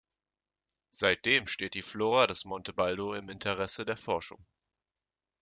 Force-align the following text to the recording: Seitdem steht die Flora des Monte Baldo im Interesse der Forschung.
Seitdem 0.89 1.45
steht 1.45 1.75
die 1.75 1.83
Flora 1.83 2.25
des 2.25 2.43
Monte 2.43 2.73
Baldo 2.73 3.13
im 3.13 3.29
Interesse 3.29 3.85
der 3.85 3.97
Forschung. 3.97 4.43